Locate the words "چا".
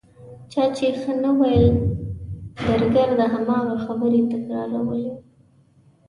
0.51-0.63